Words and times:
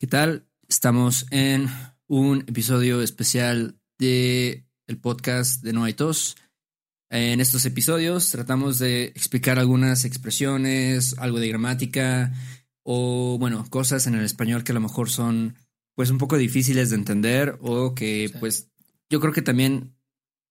¿Qué 0.00 0.06
tal? 0.06 0.46
Estamos 0.68 1.26
en 1.32 1.68
un 2.06 2.44
episodio 2.46 3.02
especial 3.02 3.80
de 3.98 4.64
el 4.86 5.00
podcast 5.00 5.60
de 5.64 5.72
No 5.72 5.82
hay 5.82 5.92
tos. 5.92 6.36
En 7.10 7.40
estos 7.40 7.64
episodios 7.64 8.30
tratamos 8.30 8.78
de 8.78 9.06
explicar 9.06 9.58
algunas 9.58 10.04
expresiones, 10.04 11.18
algo 11.18 11.40
de 11.40 11.48
gramática 11.48 12.32
o, 12.84 13.38
bueno, 13.40 13.66
cosas 13.70 14.06
en 14.06 14.14
el 14.14 14.24
español 14.24 14.62
que 14.62 14.70
a 14.70 14.74
lo 14.76 14.80
mejor 14.80 15.10
son, 15.10 15.56
pues, 15.96 16.10
un 16.10 16.18
poco 16.18 16.36
difíciles 16.36 16.90
de 16.90 16.96
entender 16.96 17.58
o 17.60 17.96
que, 17.96 18.32
pues, 18.38 18.70
yo 19.10 19.18
creo 19.18 19.32
que 19.32 19.42
también 19.42 19.96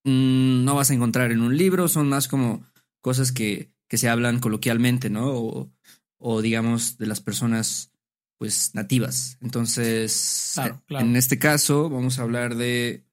mm, 0.03 0.65
no 0.65 0.75
vas 0.75 0.91
a 0.91 0.93
encontrar 0.93 1.31
en 1.31 1.39
un 1.39 1.55
libro, 1.55 1.87
son 1.87 2.09
más 2.09 2.27
como 2.27 2.65
cosas 2.99 3.31
que, 3.31 3.71
que 3.87 3.97
se 3.97 4.09
hablan 4.09 4.41
coloquialmente, 4.41 5.09
¿no? 5.09 5.29
O, 5.29 5.71
o 6.17 6.41
digamos, 6.41 6.97
de 6.97 7.05
las 7.05 7.21
personas 7.21 7.93
pues 8.37 8.75
nativas. 8.75 9.37
Entonces, 9.41 10.55
en 10.89 11.15
este 11.15 11.39
caso 11.39 11.89
vamos 11.89 12.19
a 12.19 12.23
hablar 12.23 12.55
de 12.55 13.03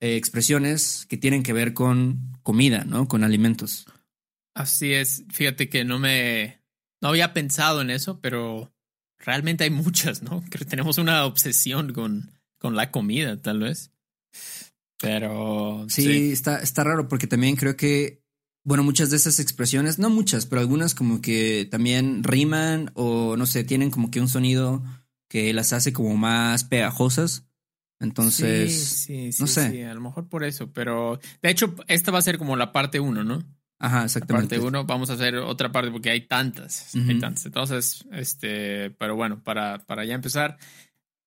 eh, 0.00 0.16
expresiones 0.16 1.06
que 1.08 1.16
tienen 1.16 1.42
que 1.42 1.52
ver 1.52 1.74
con 1.74 2.32
comida, 2.42 2.84
¿no? 2.84 3.08
Con 3.08 3.24
alimentos. 3.24 3.86
Así 4.54 4.92
es. 4.92 5.24
Fíjate 5.30 5.68
que 5.68 5.84
no 5.84 5.98
me, 5.98 6.60
no 7.00 7.08
había 7.08 7.32
pensado 7.32 7.80
en 7.80 7.90
eso, 7.90 8.20
pero 8.20 8.72
realmente 9.18 9.64
hay 9.64 9.70
muchas, 9.70 10.22
¿no? 10.22 10.44
Que 10.50 10.64
tenemos 10.64 10.98
una 10.98 11.24
obsesión 11.24 11.92
con, 11.92 12.30
con 12.58 12.76
la 12.76 12.90
comida, 12.90 13.40
tal 13.40 13.60
vez. 13.60 13.90
Pero 15.00 15.86
sí, 15.88 16.30
Está, 16.30 16.60
está 16.60 16.84
raro 16.84 17.08
porque 17.08 17.26
también 17.26 17.56
creo 17.56 17.76
que 17.76 18.21
bueno, 18.64 18.82
muchas 18.84 19.10
de 19.10 19.16
esas 19.16 19.40
expresiones, 19.40 19.98
no 19.98 20.10
muchas, 20.10 20.46
pero 20.46 20.60
algunas 20.60 20.94
como 20.94 21.20
que 21.20 21.66
también 21.70 22.22
riman 22.22 22.90
o 22.94 23.36
no 23.36 23.46
sé, 23.46 23.64
tienen 23.64 23.90
como 23.90 24.10
que 24.10 24.20
un 24.20 24.28
sonido 24.28 24.82
que 25.28 25.52
las 25.52 25.72
hace 25.72 25.92
como 25.92 26.16
más 26.16 26.64
pegajosas. 26.64 27.46
Entonces, 27.98 28.74
sí, 28.74 29.32
sí, 29.32 29.40
no 29.40 29.46
sé. 29.46 29.70
Sí, 29.70 29.82
a 29.82 29.94
lo 29.94 30.00
mejor 30.00 30.28
por 30.28 30.44
eso, 30.44 30.72
pero 30.72 31.20
de 31.40 31.50
hecho, 31.50 31.74
esta 31.86 32.10
va 32.10 32.18
a 32.18 32.22
ser 32.22 32.36
como 32.36 32.56
la 32.56 32.72
parte 32.72 33.00
uno, 33.00 33.24
¿no? 33.24 33.42
Ajá, 33.78 34.04
exactamente. 34.04 34.56
La 34.56 34.60
parte 34.60 34.68
uno, 34.68 34.84
vamos 34.84 35.10
a 35.10 35.14
hacer 35.14 35.36
otra 35.36 35.72
parte 35.72 35.90
porque 35.90 36.10
hay 36.10 36.26
tantas, 36.26 36.94
hay 36.94 37.18
tantas. 37.18 37.46
Entonces, 37.46 38.04
este, 38.12 38.90
pero 38.90 39.16
bueno, 39.16 39.42
para, 39.42 39.78
para 39.86 40.04
ya 40.04 40.14
empezar, 40.14 40.58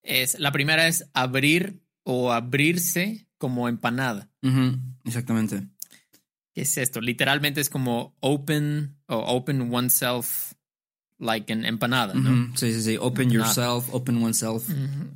es, 0.03 0.39
la 0.39 0.51
primera 0.51 0.87
es 0.87 1.09
abrir 1.13 1.81
o 2.03 2.31
abrirse 2.31 3.27
como 3.37 3.67
empanada. 3.67 4.29
exactamente. 5.03 5.67
¿Qué 6.55 6.61
es 6.61 6.77
esto? 6.77 7.01
Literalmente 7.01 7.59
es 7.59 7.69
como 7.69 8.15
open 8.21 8.95
o 9.07 9.17
open 9.17 9.73
oneself 9.73 10.53
like 11.19 11.51
an 11.51 11.65
empanada, 11.65 12.13
¿no? 12.13 12.55
Sí, 12.55 12.71
sí, 12.71 12.81
sí. 12.81 12.97
Open 12.97 13.29
yourself, 13.29 13.93
open 13.93 14.23
oneself 14.23 14.65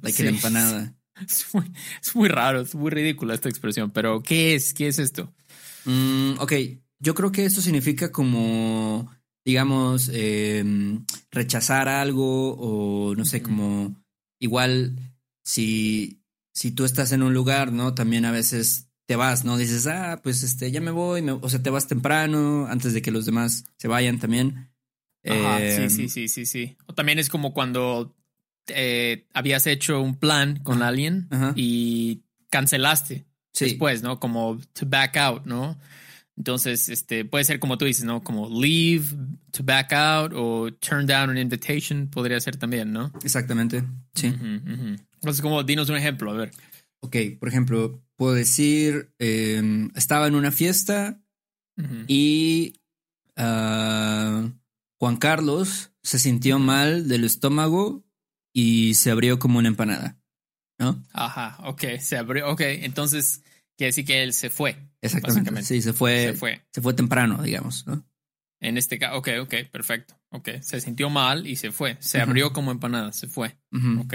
like 0.02 0.22
an 0.22 0.28
empanada. 0.36 0.94
Es 1.26 1.46
muy, 1.54 1.72
es 2.02 2.14
muy, 2.14 2.28
raro, 2.28 2.60
es 2.60 2.76
muy 2.76 2.92
ridícula 2.92 3.34
esta 3.34 3.48
expresión, 3.48 3.92
pero 3.92 4.22
¿qué 4.22 4.54
es? 4.54 4.74
¿Qué 4.74 4.90
es 4.90 5.00
esto? 5.00 5.34
Mm, 5.86 6.40
ok, 6.40 6.54
yo 7.00 7.16
creo 7.16 7.32
que 7.32 7.46
esto 7.46 7.62
significa 7.62 8.12
como, 8.12 9.10
digamos, 9.46 10.10
em, 10.14 11.06
rechazar 11.32 11.88
algo 11.88 12.56
o 12.58 13.16
no 13.16 13.24
sé, 13.24 13.42
como 13.42 13.96
igual 14.40 14.98
si, 15.46 16.22
si 16.54 16.72
tú 16.72 16.84
estás 16.84 17.14
en 17.14 17.24
un 17.24 17.34
lugar, 17.34 17.72
¿no? 17.72 17.94
También 17.94 18.26
a 18.26 18.32
veces 18.32 18.89
te 19.10 19.16
vas, 19.16 19.44
¿no? 19.44 19.58
Dices, 19.58 19.88
ah, 19.88 20.20
pues 20.22 20.44
este, 20.44 20.70
ya 20.70 20.82
me 20.82 20.92
voy, 20.92 21.28
o 21.28 21.50
sea, 21.50 21.64
te 21.64 21.72
vas 21.72 21.88
temprano, 21.88 22.68
antes 22.70 22.94
de 22.94 23.02
que 23.02 23.10
los 23.10 23.26
demás 23.26 23.66
se 23.76 23.88
vayan 23.88 24.20
también. 24.20 24.70
Ajá, 25.26 25.58
sí, 25.58 25.82
em, 25.82 25.90
sí, 25.90 26.10
sí, 26.10 26.28
sí, 26.28 26.46
sí. 26.46 26.78
O 26.86 26.94
también 26.94 27.18
es 27.18 27.28
como 27.28 27.52
cuando 27.52 28.16
eh, 28.68 29.26
habías 29.34 29.66
hecho 29.66 30.00
un 30.00 30.18
plan 30.18 30.60
con 30.60 30.84
alguien 30.84 31.28
y 31.56 32.22
cancelaste 32.52 33.26
después, 33.60 34.04
¿no? 34.04 34.20
Como 34.20 34.60
to 34.74 34.86
back 34.86 35.18
out, 35.18 35.46
¿no? 35.48 35.80
Entonces, 36.38 36.88
este, 36.88 37.26
puede 37.26 37.46
ser 37.46 37.60
como 37.60 37.80
tú 37.80 37.86
dices, 37.86 38.06
¿no? 38.06 38.24
Como 38.24 38.48
leave, 38.48 39.08
to 39.52 39.64
back 39.64 39.92
out 39.92 40.34
o 40.36 40.72
turn 40.74 41.08
down 41.08 41.32
an 41.32 41.40
invitation, 41.40 42.10
podría 42.10 42.40
ser 42.40 42.58
también, 42.58 42.94
¿no? 42.94 43.12
Exactamente, 43.24 43.84
sí. 44.14 44.28
Entonces, 44.28 45.42
como, 45.42 45.64
dinos 45.64 45.90
un 45.90 45.98
ejemplo, 45.98 46.30
a 46.30 46.36
ver. 46.36 46.52
Ok, 47.02 47.16
por 47.40 47.48
ejemplo, 47.48 48.04
puedo 48.16 48.34
decir, 48.34 49.14
em, 49.20 49.90
estaba 49.96 50.28
en 50.28 50.36
una 50.36 50.52
fiesta 50.52 51.22
y 52.08 52.82
ah, 53.38 54.52
Juan 55.00 55.16
Carlos 55.16 55.94
se 56.04 56.20
sintió 56.20 56.60
mal 56.60 57.08
del 57.08 57.24
estómago 57.24 58.04
y 58.54 58.96
se 58.96 59.12
abrió 59.12 59.40
como 59.40 59.60
una 59.60 59.70
empanada, 59.70 60.20
¿no? 60.78 61.06
Ajá, 61.14 61.58
ok, 61.66 61.98
se 62.02 62.18
abrió, 62.18 62.50
ok, 62.52 62.62
entonces 62.62 63.44
quiere 63.78 63.90
decir 63.90 64.06
que 64.06 64.24
él 64.24 64.34
se 64.34 64.50
fue. 64.50 64.90
Exactamente, 65.02 65.64
sí, 65.64 65.82
se 65.82 65.94
fue, 65.94 66.26
se 66.26 66.34
fue, 66.34 66.62
se 66.74 66.82
fue 66.82 66.94
temprano, 66.94 67.42
digamos, 67.42 67.88
¿no? 67.88 68.06
En 68.60 68.78
este 68.78 69.00
caso, 69.00 69.18
ok, 69.18 69.30
ok, 69.44 69.54
perfecto, 69.72 70.20
ok, 70.32 70.50
se 70.60 70.82
sintió 70.82 71.10
mal 71.10 71.48
y 71.48 71.56
se 71.56 71.72
fue, 71.72 71.96
se 72.02 72.20
abrió 72.20 72.52
como 72.52 72.72
empanada, 72.72 73.14
se 73.14 73.28
fue, 73.28 73.58
ok. 74.00 74.14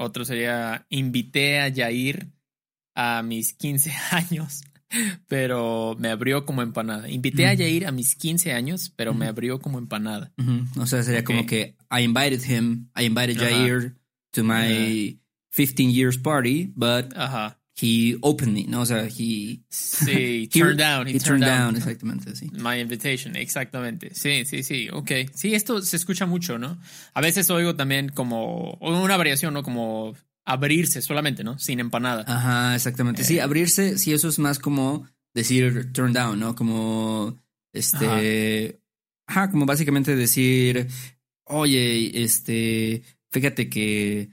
Otro 0.00 0.24
sería, 0.24 0.86
invité 0.88 1.60
a 1.60 1.68
Yair 1.68 2.32
a 2.94 3.22
mis 3.22 3.52
15 3.52 3.92
años, 4.12 4.62
pero 5.28 5.94
me 5.98 6.08
abrió 6.08 6.46
como 6.46 6.62
empanada. 6.62 7.08
Invité 7.10 7.46
a 7.46 7.52
Yair 7.52 7.86
a 7.86 7.92
mis 7.92 8.16
15 8.16 8.52
años, 8.54 8.90
pero 8.96 9.12
me 9.12 9.26
abrió 9.26 9.60
como 9.60 9.78
empanada. 9.78 10.32
O 10.78 10.86
sea, 10.86 11.02
sería 11.02 11.22
como 11.22 11.44
que 11.44 11.76
I 11.90 12.02
invited 12.02 12.42
him, 12.42 12.88
I 12.96 13.04
invited 13.04 13.36
Jair 13.36 13.94
to 14.32 14.42
my 14.42 15.18
15 15.54 15.92
years 15.92 16.16
party, 16.16 16.72
but 16.74 17.12
he 17.80 18.16
opened 18.20 18.54
me, 18.54 18.64
¿no? 18.64 18.82
O 18.82 18.86
sea, 18.86 19.06
he... 19.06 19.60
Sí, 19.68 20.48
turned 20.52 20.78
down. 20.78 21.08
He, 21.08 21.18
turned, 21.18 21.44
down, 21.44 21.76
exactamente, 21.76 22.36
sí. 22.36 22.50
My 22.52 22.80
invitation, 22.80 23.36
exactamente. 23.36 24.14
Sí, 24.14 24.44
sí, 24.44 24.62
sí, 24.62 24.88
ok. 24.92 25.10
Sí, 25.34 25.54
esto 25.54 25.80
se 25.80 25.96
escucha 25.96 26.26
mucho, 26.26 26.58
¿no? 26.58 26.78
A 27.14 27.20
veces 27.20 27.48
oigo 27.50 27.74
también 27.76 28.10
como 28.10 28.74
una 28.80 29.16
variación, 29.16 29.54
¿no? 29.54 29.62
Como 29.62 30.14
abrirse 30.44 31.00
solamente, 31.00 31.44
¿no? 31.44 31.58
Sin 31.58 31.80
empanada. 31.80 32.24
Ajá, 32.26 32.74
exactamente. 32.74 33.24
sí, 33.24 33.38
eh. 33.38 33.42
abrirse, 33.42 33.98
sí, 33.98 34.12
eso 34.12 34.28
es 34.28 34.38
más 34.38 34.58
como 34.58 35.06
decir 35.34 35.92
turn 35.92 36.12
down, 36.12 36.38
¿no? 36.38 36.54
Como, 36.54 37.38
este, 37.72 38.80
ajá, 39.26 39.50
como 39.50 39.64
básicamente 39.64 40.16
decir, 40.16 40.88
oye, 41.44 42.22
este, 42.22 43.02
fíjate 43.30 43.68
que 43.68 44.30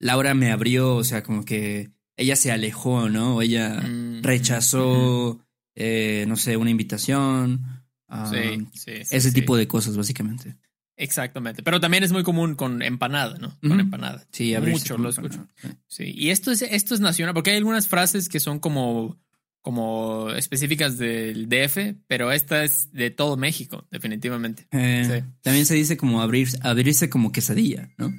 Laura 0.00 0.34
me 0.34 0.50
abrió, 0.50 0.96
o 0.96 1.04
sea, 1.04 1.22
como 1.22 1.44
que 1.44 1.90
ella 2.18 2.36
se 2.36 2.52
alejó, 2.52 3.08
¿no? 3.08 3.36
O 3.36 3.42
ella 3.42 3.80
mm, 3.80 4.22
rechazó, 4.22 5.40
eh, 5.74 6.24
no 6.28 6.36
sé, 6.36 6.56
una 6.56 6.70
invitación. 6.70 7.84
sí, 8.30 8.66
sí, 8.74 8.92
ese 9.10 9.32
tipo 9.32 9.56
de 9.56 9.66
cosas, 9.66 9.96
básicamente. 9.96 10.56
Exactamente. 10.96 11.62
Pero 11.62 11.80
también 11.80 12.02
es 12.02 12.10
muy 12.10 12.24
común 12.24 12.56
con 12.56 12.82
empanada, 12.82 13.38
¿no? 13.38 13.56
Con 13.60 13.78
empanada. 13.78 14.26
Sí, 14.32 14.54
mucho 14.60 14.98
lo 14.98 15.08
escucho. 15.08 15.48
Sí. 15.86 16.12
Y 16.14 16.30
esto 16.30 16.50
es, 16.50 16.62
esto 16.62 16.94
es 16.94 17.00
nacional, 17.00 17.34
porque 17.34 17.50
hay 17.52 17.58
algunas 17.58 17.86
frases 17.86 18.28
que 18.28 18.40
son 18.40 18.58
como, 18.58 19.16
como 19.60 20.30
específicas 20.30 20.98
del 20.98 21.48
DF, 21.48 21.94
pero 22.08 22.32
esta 22.32 22.64
es 22.64 22.92
de 22.92 23.10
todo 23.10 23.36
México, 23.36 23.86
definitivamente. 23.92 24.66
Eh, 24.72 25.22
también 25.42 25.66
se 25.66 25.74
dice 25.74 25.96
como 25.96 26.20
abrir, 26.20 26.48
abrirse 26.62 27.08
como 27.08 27.30
quesadilla, 27.30 27.90
¿no? 27.96 28.12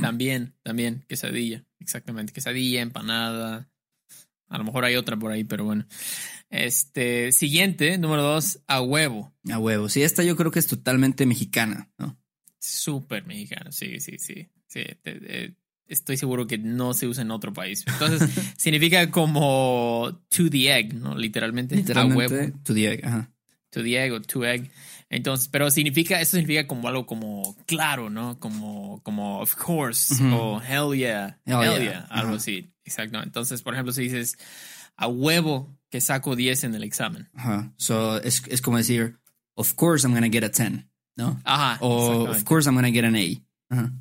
También, 0.00 0.54
también, 0.62 1.04
quesadilla. 1.08 1.64
Exactamente. 1.80 2.32
Quesadilla, 2.32 2.80
empanada. 2.80 3.68
A 4.48 4.58
lo 4.58 4.64
mejor 4.64 4.84
hay 4.84 4.96
otra 4.96 5.16
por 5.16 5.32
ahí, 5.32 5.44
pero 5.44 5.64
bueno. 5.64 5.86
Este, 6.50 7.32
siguiente, 7.32 7.98
número 7.98 8.22
dos, 8.22 8.60
a 8.66 8.80
huevo. 8.80 9.34
A 9.50 9.58
huevo. 9.58 9.88
Sí, 9.88 10.02
esta 10.02 10.22
yo 10.22 10.36
creo 10.36 10.50
que 10.50 10.58
es 10.58 10.66
totalmente 10.66 11.26
mexicana, 11.26 11.90
¿no? 11.98 12.18
Súper 12.58 13.26
mexicana, 13.26 13.70
sí, 13.72 14.00
sí, 14.00 14.18
sí. 14.18 14.48
sí 14.66 14.82
estoy 15.88 16.16
seguro 16.16 16.46
que 16.46 16.58
no 16.58 16.94
se 16.94 17.06
usa 17.06 17.22
en 17.22 17.30
otro 17.30 17.52
país. 17.52 17.84
Entonces, 17.86 18.28
significa 18.56 19.10
como 19.10 20.22
to 20.28 20.50
the 20.50 20.70
egg, 20.70 20.94
¿no? 20.94 21.16
Literalmente. 21.16 21.74
Literalmente, 21.74 22.24
a 22.24 22.28
huevo. 22.28 22.58
To 22.62 22.74
the 22.74 22.92
egg, 22.92 23.04
ajá. 23.04 23.32
To 23.70 23.82
the 23.82 23.98
egg 23.98 24.12
o 24.12 24.20
to 24.20 24.44
egg. 24.44 24.70
Entonces, 25.10 25.48
pero 25.48 25.70
significa, 25.70 26.20
eso 26.20 26.36
significa 26.36 26.66
como 26.66 26.88
algo 26.88 27.06
como 27.06 27.56
claro, 27.66 28.10
¿no? 28.10 28.38
Como, 28.38 29.02
como 29.02 29.40
of 29.40 29.54
course, 29.56 30.14
o 30.32 30.60
hell 30.60 30.96
yeah, 30.96 31.38
hell, 31.46 31.82
yeah, 31.82 32.06
algo 32.10 32.36
así. 32.36 32.72
Exacto. 32.84 33.22
Entonces, 33.22 33.62
por 33.62 33.74
ejemplo, 33.74 33.92
si 33.92 34.02
dices 34.02 34.36
a 34.96 35.06
huevo 35.06 35.78
que 35.90 36.00
saco 36.00 36.36
10 36.36 36.64
en 36.64 36.74
el 36.74 36.82
examen. 36.82 37.28
Ajá. 37.34 37.72
So, 37.76 38.20
es, 38.22 38.42
es 38.48 38.60
como 38.60 38.76
decir, 38.76 39.18
of 39.54 39.74
course 39.74 40.06
I'm 40.06 40.12
gonna 40.12 40.28
get 40.30 40.44
a 40.44 40.50
10, 40.50 40.84
¿no? 41.16 41.40
Ajá. 41.44 41.78
O 41.80 42.28
of 42.28 42.44
course 42.44 42.68
I'm 42.68 42.74
gonna 42.74 42.90
get 42.90 43.04
an 43.04 43.16
A. 43.16 43.40
Ajá. 43.70 43.92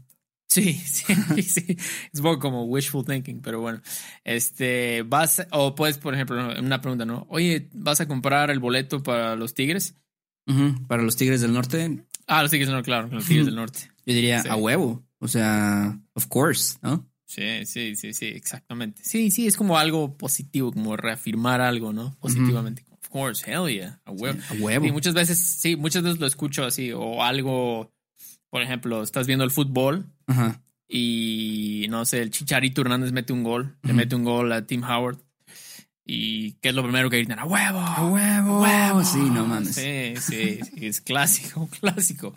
Sí, 0.48 0.74
sí, 0.86 1.14
sí. 1.44 1.78
Es 2.14 2.22
poco 2.22 2.40
como 2.40 2.64
wishful 2.66 3.06
thinking, 3.06 3.42
pero 3.42 3.60
bueno. 3.60 3.82
Este, 4.24 5.04
vas, 5.04 5.46
o 5.52 5.76
puedes, 5.76 5.98
por 5.98 6.14
ejemplo, 6.14 6.38
una 6.60 6.82
pregunta, 6.82 7.06
¿no? 7.06 7.28
Oye, 7.30 7.70
¿vas 7.74 8.02
a 8.02 8.08
comprar 8.08 8.50
el 8.50 8.60
boleto 8.60 9.04
para 9.04 9.36
los 9.36 9.54
Tigres? 9.54 9.96
Para 10.88 11.04
los 11.04 11.18
Tigres 11.18 11.42
del 11.42 11.52
Norte. 11.52 12.06
Ah, 12.26 12.42
los 12.42 12.52
Tigres 12.52 12.68
del 12.68 12.76
Norte, 12.76 12.86
claro, 12.86 13.10
los 13.12 13.26
Tigres 13.26 13.46
del 13.46 13.56
Norte. 13.56 13.80
Yo 14.06 14.14
diría 14.14 14.42
a 14.50 14.56
huevo. 14.56 15.06
O 15.20 15.28
sea, 15.28 16.00
of 16.14 16.28
course, 16.28 16.78
¿no? 16.82 17.06
Sí, 17.26 17.66
sí, 17.66 17.96
sí, 17.96 18.14
sí, 18.14 18.28
exactamente. 18.28 19.02
Sí, 19.04 19.32
sí, 19.32 19.48
es 19.48 19.58
como 19.58 19.78
algo 19.78 20.18
positivo, 20.18 20.72
como 20.72 20.96
reafirmar 20.96 21.60
algo, 21.60 21.92
¿no? 21.92 22.16
Positivamente. 22.20 22.86
Of 22.92 23.10
course, 23.10 23.52
hell 23.52 23.68
yeah, 23.68 24.00
a 24.06 24.12
huevo. 24.12 24.40
a 24.50 24.54
huevo. 24.54 24.86
Y 24.86 24.92
muchas 24.94 25.14
veces, 25.14 25.38
sí, 25.38 25.76
muchas 25.76 26.04
veces 26.04 26.20
lo 26.20 26.28
escucho 26.28 26.64
así, 26.64 26.94
o 26.94 27.22
algo, 27.24 27.92
por 28.50 28.62
ejemplo, 28.62 29.04
estás 29.04 29.28
viendo 29.28 29.44
el 29.44 29.52
fútbol 29.52 30.06
y 30.88 31.88
no 31.90 32.06
sé, 32.06 32.22
el 32.22 32.32
Chicharito 32.32 32.82
Hernández 32.82 33.12
mete 33.12 33.34
un 33.34 33.44
gol, 33.44 33.78
le 33.84 33.94
mete 33.94 34.16
un 34.16 34.24
gol 34.24 34.52
a 34.52 34.66
Tim 34.66 34.84
Howard 34.84 35.18
¿Y 36.10 36.54
qué 36.54 36.70
es 36.70 36.76
lo 36.76 36.84
primero 36.84 37.10
que 37.10 37.18
gritan? 37.18 37.38
¡A 37.38 37.46
huevo! 37.46 37.80
¡A 37.80 38.08
huevo! 38.08 38.62
huevo! 38.62 39.04
Sí, 39.04 39.20
no 39.20 39.46
mames. 39.46 39.76
Sí, 39.76 40.14
sí, 40.22 40.60
es 40.78 41.02
clásico, 41.02 41.68
clásico. 41.82 42.34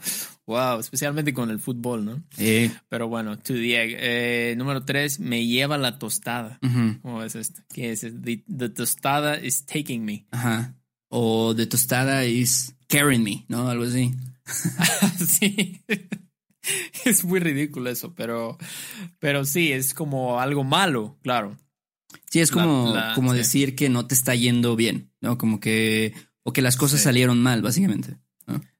Wow, 0.46 0.80
especialmente 0.80 1.32
con 1.32 1.50
el 1.50 1.60
fútbol, 1.60 2.04
¿no? 2.04 2.20
Sí. 2.36 2.72
Pero 2.88 3.06
bueno, 3.06 3.38
to 3.38 3.54
the 3.54 4.50
eh, 4.50 4.56
número 4.56 4.84
tres, 4.84 5.20
me 5.20 5.46
lleva 5.46 5.78
la 5.78 6.00
tostada. 6.00 6.58
¿Cómo 7.02 7.22
es 7.22 7.36
esto? 7.36 7.62
¿Qué 7.72 7.92
es? 7.92 8.00
The, 8.00 8.68
tostada 8.70 9.38
is 9.38 9.64
taking 9.64 10.04
me. 10.04 10.26
Ajá. 10.32 10.74
O 11.08 11.54
the 11.54 11.66
tostada 11.66 12.24
is 12.24 12.74
carrying 12.88 13.22
me, 13.22 13.44
¿no? 13.46 13.68
Algo 13.68 13.84
así. 13.84 14.12
sí. 15.26 15.84
es 17.04 17.24
muy 17.24 17.40
ridículo 17.40 17.90
eso, 17.90 18.14
pero, 18.14 18.58
pero 19.18 19.44
sí, 19.44 19.72
es 19.72 19.94
como 19.94 20.40
algo 20.40 20.64
malo, 20.64 21.18
claro. 21.22 21.56
Sí, 22.28 22.40
es 22.40 22.50
como, 22.50 22.94
como 23.14 23.32
decir 23.32 23.74
que 23.74 23.88
no 23.88 24.06
te 24.06 24.14
está 24.14 24.34
yendo 24.34 24.76
bien, 24.76 25.12
¿no? 25.20 25.38
Como 25.38 25.60
que, 25.60 26.14
o 26.42 26.52
que 26.52 26.62
las 26.62 26.76
cosas 26.76 27.00
salieron 27.00 27.42
mal, 27.42 27.62
básicamente. 27.62 28.18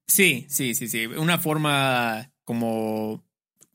Sí, 0.07 0.47
sí, 0.49 0.75
sí, 0.75 0.89
sí. 0.89 1.07
Una 1.07 1.39
forma 1.39 2.33
como, 2.45 3.25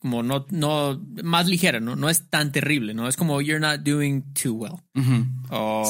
como 0.06 0.22
no, 0.22 0.46
no, 0.52 1.04
más 1.24 1.48
ligera, 1.48 1.80
¿no? 1.80 1.96
No 1.96 2.12
es 2.12 2.30
tan 2.30 2.52
terrible, 2.52 2.94
¿no? 2.94 3.08
Es 3.08 3.18
como 3.18 3.42
you're 3.42 3.60
not 3.60 3.80
doing 3.80 4.22
too 4.36 4.54
well. 4.54 4.76
O 5.50 5.84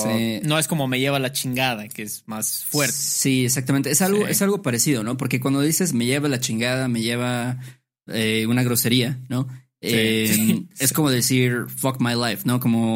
no 0.44 0.58
es 0.58 0.70
como 0.70 0.88
me 0.88 1.02
lleva 1.02 1.20
la 1.20 1.34
chingada, 1.34 1.90
que 1.90 2.04
es 2.04 2.24
más 2.26 2.64
fuerte. 2.64 2.96
Sí, 2.96 3.44
exactamente. 3.44 3.92
Es 3.92 4.02
algo, 4.02 4.26
es 4.26 4.42
algo 4.42 4.62
parecido, 4.62 5.04
¿no? 5.04 5.18
Porque 5.18 5.42
cuando 5.42 5.60
dices 5.60 5.92
me 5.92 6.06
lleva 6.06 6.30
la 6.30 6.40
chingada, 6.40 6.88
me 6.88 7.02
lleva 7.02 7.60
eh, 8.08 8.46
una 8.48 8.64
grosería, 8.64 9.20
¿no? 9.28 9.50
Em, 9.82 10.70
es 10.80 10.94
como 10.94 11.12
decir 11.12 11.66
fuck 11.68 12.00
my 12.00 12.14
life, 12.14 12.44
¿no? 12.46 12.62
Como 12.62 12.96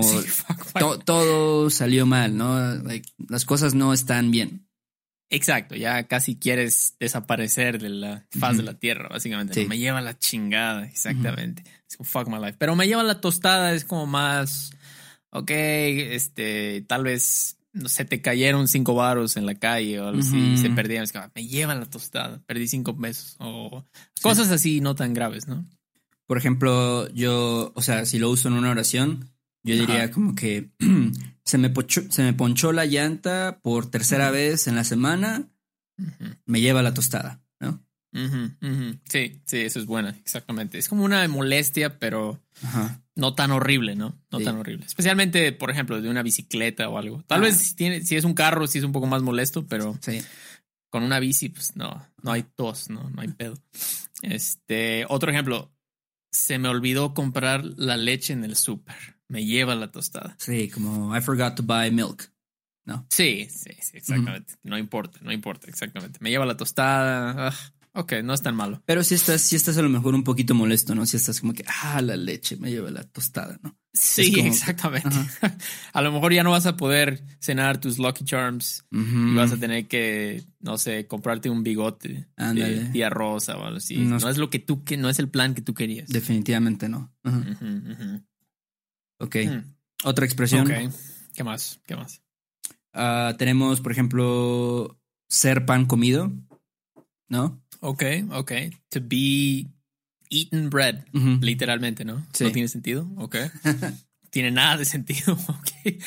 todo 1.04 1.70
salió 1.70 2.06
mal, 2.06 2.38
¿no? 2.38 2.82
las 3.28 3.44
cosas 3.44 3.74
no 3.74 3.92
están 3.92 4.32
bien. 4.32 4.69
Exacto, 5.32 5.76
ya 5.76 6.08
casi 6.08 6.38
quieres 6.38 6.96
desaparecer 7.00 7.80
de 7.80 7.90
la 7.90 8.26
faz 8.32 8.58
de 8.58 8.64
la 8.64 8.74
tierra, 8.74 9.10
básicamente. 9.10 9.68
Me 9.68 9.78
lleva 9.78 10.02
la 10.02 10.18
chingada, 10.18 10.86
exactamente. 10.86 11.64
Fuck 12.02 12.28
my 12.28 12.40
life. 12.40 12.56
Pero 12.58 12.76
me 12.76 12.88
lleva 12.88 13.04
la 13.04 13.22
tostada, 13.22 13.74
es 13.74 13.86
como 13.86 14.08
más, 14.08 14.72
ok, 15.30 15.52
este, 15.52 16.84
tal 16.88 17.04
vez 17.04 17.60
no 17.72 17.88
sé, 17.88 18.06
te 18.06 18.22
cayeron 18.22 18.68
cinco 18.68 18.96
varos 18.96 19.38
en 19.38 19.46
la 19.46 19.56
calle 19.56 20.00
o 20.00 20.08
algo 20.08 20.22
así, 20.22 20.58
se 20.58 20.70
perdieron. 20.72 21.04
Es 21.04 21.12
como, 21.12 21.30
me 21.36 21.46
lleva 21.46 21.76
la 21.76 21.86
tostada, 21.86 22.42
perdí 22.46 22.68
cinco 22.68 22.98
pesos 22.98 23.36
o 23.40 23.86
cosas 24.22 24.50
así 24.50 24.82
no 24.82 24.96
tan 24.96 25.14
graves, 25.14 25.48
¿no? 25.48 25.66
Por 26.26 26.38
ejemplo, 26.38 27.10
yo, 27.10 27.72
o 27.76 27.82
sea, 27.82 28.06
si 28.06 28.20
lo 28.20 28.30
uso 28.30 28.48
en 28.48 28.56
una 28.56 28.72
oración, 28.72 29.30
yo 29.64 29.76
diría 29.76 30.12
como 30.12 30.36
que 30.36 30.70
se, 31.44 31.58
me 31.58 31.74
se 32.10 32.24
me 32.24 32.34
ponchó 32.34 32.72
la 32.72 32.86
llanta 32.86 33.60
por 33.62 33.90
tercera 33.90 34.32
vez 34.32 34.68
en 34.68 34.76
la 34.76 34.84
semana, 34.84 35.50
me 36.46 36.62
lleva 36.62 36.82
la 36.82 36.94
tostada, 36.94 37.42
¿no? 37.60 37.84
Sí, 38.12 39.42
sí, 39.46 39.58
eso 39.58 39.80
es 39.80 39.86
buena, 39.86 40.10
exactamente. 40.10 40.78
Es 40.78 40.88
como 40.88 41.04
una 41.04 41.28
molestia, 41.28 42.00
pero 42.00 42.42
no 43.16 43.36
tan 43.36 43.52
horrible, 43.52 43.96
¿no? 43.96 44.18
No 44.32 44.40
tan 44.40 44.58
horrible. 44.58 44.86
Especialmente, 44.86 45.52
por 45.52 45.70
ejemplo, 45.70 46.02
de 46.02 46.10
una 46.10 46.24
bicicleta 46.24 46.90
o 46.90 46.98
algo. 46.98 47.24
Tal 47.28 47.42
vez 47.42 47.58
si, 47.58 47.76
tiene, 47.76 48.02
si 48.02 48.16
es 48.16 48.24
un 48.24 48.34
carro, 48.34 48.66
sí 48.68 48.80
es 48.80 48.84
un 48.84 48.92
poco 48.92 49.08
más 49.08 49.22
molesto, 49.22 49.68
pero 49.68 49.98
con 50.90 51.04
una 51.04 51.20
bici, 51.20 51.50
pues 51.50 51.76
no, 51.76 52.04
no 52.24 52.32
hay 52.32 52.44
tos, 52.44 52.90
no, 52.90 53.10
no 53.10 53.22
hay 53.22 53.28
pedo. 53.28 53.56
Este, 54.22 55.06
otro 55.08 55.32
ejemplo, 55.32 55.72
se 56.32 56.58
me 56.58 56.70
olvidó 56.70 57.14
comprar 57.14 57.64
la 57.64 57.98
leche 57.98 58.34
en 58.34 58.44
el 58.44 58.56
súper. 58.56 59.19
Me 59.30 59.46
lleva 59.46 59.76
la 59.76 59.92
tostada. 59.92 60.36
Sí, 60.40 60.70
como 60.70 61.16
I 61.16 61.22
forgot 61.22 61.56
to 61.56 61.64
buy 61.64 61.92
milk. 61.92 62.30
¿No? 62.86 63.06
Sí, 63.10 63.48
sí, 63.52 63.70
sí, 63.80 63.98
exactamente. 63.98 64.56
No 64.64 64.78
importa, 64.78 65.20
no 65.22 65.32
importa, 65.32 65.68
exactamente. 65.68 66.18
Me 66.22 66.32
lleva 66.32 66.48
la 66.48 66.58
tostada. 66.58 67.50
Ah, 67.50 67.54
ok, 67.94 68.14
no 68.24 68.34
es 68.34 68.42
tan 68.42 68.56
malo. 68.56 68.82
Pero 68.88 69.04
si 69.04 69.14
estás, 69.14 69.42
si 69.42 69.56
estás 69.56 69.78
a 69.78 69.84
lo 69.84 69.90
mejor 69.90 70.16
un 70.16 70.24
poquito 70.24 70.56
molesto, 70.56 70.96
¿no? 70.96 71.06
Si 71.06 71.16
estás 71.18 71.40
como 71.40 71.54
que, 71.54 71.64
ah, 71.68 72.02
la 72.02 72.16
leche 72.16 72.58
me 72.58 72.72
lleva 72.72 72.90
la 72.90 73.04
tostada, 73.04 73.60
¿no? 73.62 73.78
Sí, 73.94 74.40
exactamente. 74.40 75.10
a 75.94 76.02
lo 76.02 76.12
mejor 76.12 76.34
ya 76.34 76.44
no 76.44 76.52
vas 76.52 76.66
a 76.66 76.78
poder 76.78 77.24
cenar 77.40 77.80
tus 77.80 78.00
Lucky 78.00 78.24
Charms 78.24 78.86
y 78.92 79.36
vas 79.36 79.52
a 79.52 79.58
tener 79.58 79.88
que, 79.88 80.44
no 80.60 80.80
sé, 80.80 81.06
comprarte 81.06 81.52
un 81.52 81.62
bigote 81.64 82.28
de 82.38 82.90
tía 82.92 83.10
rosa 83.10 83.58
o 83.58 83.66
algo 83.66 83.78
así. 83.78 83.98
No, 83.98 84.18
es 84.18 84.38
lo 84.38 84.50
que 84.50 84.60
tú, 84.60 84.84
que 84.84 84.98
no 84.98 85.10
es 85.10 85.20
el 85.20 85.30
plan 85.30 85.54
que 85.54 85.62
tú 85.62 85.76
querías. 85.76 86.10
Definitivamente 86.10 86.90
no. 86.90 87.14
Ok. 89.20 89.36
Hmm. 89.46 89.74
Otra 90.04 90.26
expresión. 90.26 90.70
Ok. 90.70 90.94
¿Qué 91.34 91.44
más? 91.44 91.80
¿Qué 91.86 91.96
más? 91.96 92.22
Ah, 92.94 93.36
tenemos, 93.38 93.82
por 93.82 93.92
ejemplo, 93.92 95.00
ser 95.28 95.66
pan 95.66 95.86
comido, 95.86 96.32
¿no? 97.28 97.62
Ok, 97.82 98.04
ok. 98.32 98.52
To 98.90 99.00
be 99.02 99.68
eaten 100.30 100.70
bread, 100.70 101.06
literalmente, 101.42 102.04
¿no? 102.06 102.26
No 102.40 102.52
tiene 102.52 102.68
sentido, 102.68 103.10
ok. 103.18 103.36
tiene 104.30 104.52
nada 104.52 104.78
de 104.78 104.86
sentido, 104.86 105.34
ok. 105.48 106.02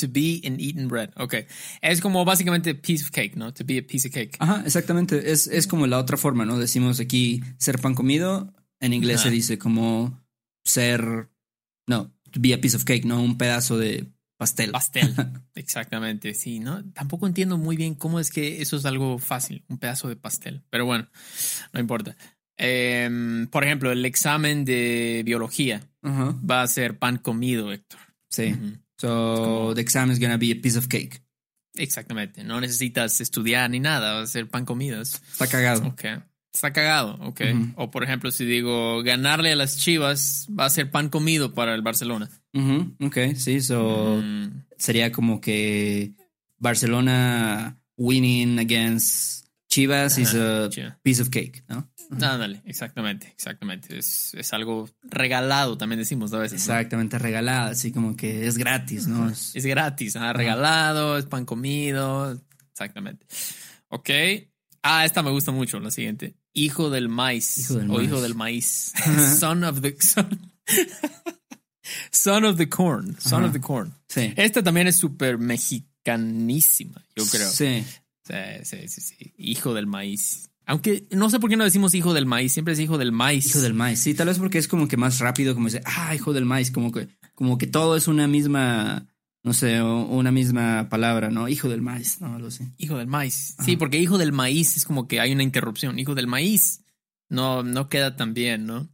To 0.00 0.08
be 0.08 0.40
an 0.44 0.58
eaten 0.60 0.88
bread, 0.88 1.10
ok. 1.16 1.34
Es 1.80 2.00
como 2.00 2.24
básicamente 2.24 2.74
piece 2.74 3.04
of 3.04 3.10
cake, 3.10 3.36
¿no? 3.36 3.52
To 3.54 3.64
be 3.64 3.78
a 3.78 3.82
piece 3.82 4.08
of 4.08 4.14
cake. 4.14 4.36
Ajá, 4.38 4.62
exactamente. 4.64 5.32
Es, 5.32 5.46
es 5.46 5.66
como 5.66 5.86
la 5.86 5.98
otra 5.98 6.16
forma, 6.16 6.44
¿no? 6.44 6.58
Decimos 6.58 7.00
aquí 7.00 7.42
ser 7.58 7.80
pan 7.80 7.94
comido. 7.94 8.52
En 8.80 8.92
inglés 8.92 9.22
se 9.22 9.30
dice 9.30 9.58
como 9.58 10.22
ser, 10.64 11.30
no, 11.86 12.13
be 12.38 12.54
a 12.54 12.60
piece 12.60 12.76
of 12.76 12.84
cake, 12.84 13.04
¿no? 13.04 13.22
Un 13.22 13.38
pedazo 13.38 13.78
de 13.78 14.06
pastel. 14.36 14.72
Pastel, 14.72 15.14
exactamente, 15.54 16.34
sí, 16.34 16.60
¿no? 16.60 16.84
Tampoco 16.92 17.26
entiendo 17.26 17.58
muy 17.58 17.76
bien 17.76 17.94
cómo 17.94 18.20
es 18.20 18.30
que 18.30 18.62
eso 18.62 18.76
es 18.76 18.84
algo 18.84 19.18
fácil, 19.18 19.64
un 19.68 19.78
pedazo 19.78 20.08
de 20.08 20.16
pastel, 20.16 20.62
pero 20.70 20.86
bueno, 20.86 21.08
no 21.72 21.80
importa. 21.80 22.16
Em, 22.56 23.48
por 23.48 23.64
ejemplo, 23.64 23.90
el 23.90 24.04
examen 24.04 24.64
de 24.64 25.22
biología 25.24 25.80
va 26.04 26.62
a 26.62 26.66
ser 26.68 26.98
pan 26.98 27.18
comido, 27.18 27.72
Héctor. 27.72 28.00
Sí. 28.28 28.54
So, 28.98 29.72
the 29.74 29.80
exam 29.80 30.10
is 30.10 30.20
gonna 30.20 30.36
be 30.36 30.52
a 30.52 30.60
piece 30.60 30.78
of 30.78 30.86
cake. 30.86 31.22
Exactamente. 31.76 32.44
No 32.44 32.60
necesitas 32.60 33.20
estudiar 33.20 33.70
ni 33.70 33.80
nada, 33.80 34.14
va 34.14 34.22
a 34.22 34.26
ser 34.26 34.48
pan 34.48 34.64
comido. 34.64 35.00
Está 35.00 35.48
cagado. 35.48 35.88
Ok. 35.88 36.04
Está 36.54 36.72
cagado, 36.72 37.18
ok. 37.20 37.40
O 37.74 37.90
por 37.90 38.04
ejemplo, 38.04 38.30
si 38.30 38.44
digo 38.44 39.02
ganarle 39.02 39.50
a 39.52 39.56
las 39.56 39.76
Chivas 39.76 40.46
va 40.56 40.66
a 40.66 40.70
ser 40.70 40.88
pan 40.88 41.08
comido 41.08 41.52
para 41.52 41.74
el 41.74 41.82
Barcelona. 41.82 42.30
Ok, 43.00 43.18
sí, 43.34 43.60
so 43.60 44.22
mm. 44.22 44.62
sería 44.78 45.10
como 45.10 45.40
que 45.40 46.12
Barcelona 46.58 47.76
winning 47.96 48.60
against 48.60 49.48
Chivas 49.68 50.16
is 50.18 50.36
a 50.36 50.70
piece 51.02 51.20
of 51.20 51.28
cake, 51.30 51.64
¿no? 51.68 51.90
Ándale, 52.12 52.62
exactamente, 52.66 53.26
exactamente. 53.26 53.98
Es, 53.98 54.32
es, 54.34 54.52
algo 54.52 54.88
regalado, 55.02 55.76
también 55.76 55.98
decimos 55.98 56.32
a 56.34 56.38
veces. 56.38 56.60
Exactamente, 56.60 57.18
regalado, 57.18 57.72
así 57.72 57.90
como 57.90 58.14
que 58.14 58.46
es 58.46 58.56
gratis, 58.56 59.08
¿no? 59.08 59.28
Es, 59.28 59.66
gratis, 59.66 60.14
ah, 60.14 60.32
regalado, 60.32 61.18
es 61.18 61.26
pan 61.26 61.44
comido, 61.44 62.40
exactamente. 62.70 63.26
Ok. 63.88 64.10
Ah, 64.86 65.06
esta 65.06 65.22
me 65.22 65.30
gusta 65.30 65.50
mucho, 65.50 65.80
la 65.80 65.90
siguiente. 65.90 66.36
Hijo 66.52 66.90
del 66.90 67.08
maíz. 67.08 67.58
Hijo 67.58 67.74
del 67.76 67.90
o 67.90 68.02
hijo 68.02 68.20
del 68.20 68.34
maíz. 68.34 68.92
son 69.40 69.64
of 69.64 69.80
the 69.80 69.96
son. 72.12 72.44
of 72.44 72.58
the 72.58 72.68
corn. 72.68 73.16
Son 73.18 73.44
of 73.44 73.52
the 73.52 73.62
corn. 73.62 73.94
Sí. 74.08 74.34
Esta 74.36 74.62
también 74.62 74.86
es 74.86 74.96
súper 74.96 75.38
mexicanísima, 75.38 77.02
yo 77.16 77.24
creo. 77.24 77.50
Sí. 77.50 77.82
Sí, 78.26 78.34
sí, 78.64 78.88
sí, 78.88 79.00
sí. 79.00 79.34
Hijo 79.38 79.72
del 79.72 79.86
maíz. 79.86 80.50
Aunque 80.66 81.06
no 81.10 81.30
sé 81.30 81.40
por 81.40 81.48
qué 81.48 81.56
no 81.56 81.64
decimos 81.64 81.94
hijo 81.94 82.12
del 82.12 82.26
maíz, 82.26 82.52
siempre 82.52 82.74
es 82.74 82.80
hijo 82.80 82.98
del 82.98 83.12
maíz. 83.12 83.46
Hijo 83.46 83.60
del 83.60 83.74
maíz, 83.74 84.00
sí, 84.00 84.14
tal 84.14 84.28
vez 84.28 84.38
porque 84.38 84.58
es 84.58 84.68
como 84.68 84.86
que 84.86 84.98
más 84.98 85.18
rápido, 85.18 85.54
como 85.54 85.66
dice, 85.66 85.82
ah, 85.84 86.14
hijo 86.14 86.32
del 86.32 86.44
maíz, 86.44 86.70
como 86.70 86.92
que, 86.92 87.08
como 87.34 87.58
que 87.58 87.66
todo 87.66 87.96
es 87.96 88.08
una 88.08 88.26
misma, 88.26 89.06
no 89.44 89.52
sé, 89.52 89.82
una 89.82 90.32
misma 90.32 90.88
palabra, 90.88 91.28
¿no? 91.28 91.48
Hijo 91.48 91.68
del 91.68 91.82
maíz, 91.82 92.18
no 92.22 92.38
lo 92.38 92.50
sé. 92.50 92.72
Hijo 92.78 92.96
del 92.96 93.06
maíz. 93.06 93.54
Sí, 93.62 93.76
porque 93.76 93.98
hijo 93.98 94.16
del 94.16 94.32
maíz 94.32 94.78
es 94.78 94.86
como 94.86 95.06
que 95.06 95.20
hay 95.20 95.32
una 95.32 95.42
interrupción. 95.42 95.98
Hijo 95.98 96.14
del 96.14 96.26
maíz 96.26 96.82
no, 97.28 97.62
no 97.62 97.90
queda 97.90 98.16
tan 98.16 98.32
bien, 98.32 98.64
¿no? 98.64 98.88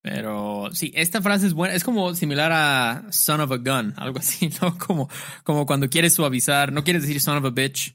Pero 0.00 0.70
sí, 0.72 0.92
esta 0.94 1.20
frase 1.20 1.46
es 1.46 1.52
buena. 1.52 1.74
Es 1.74 1.84
como 1.84 2.14
similar 2.14 2.52
a 2.52 3.06
son 3.10 3.42
of 3.42 3.52
a 3.52 3.58
gun, 3.58 3.92
algo 3.98 4.18
así, 4.18 4.48
¿no? 4.62 4.78
Como, 4.78 5.10
como 5.44 5.66
cuando 5.66 5.90
quieres 5.90 6.14
suavizar, 6.14 6.72
no 6.72 6.82
quieres 6.82 7.02
decir 7.02 7.20
son 7.20 7.36
of 7.36 7.44
a 7.44 7.50
bitch, 7.50 7.94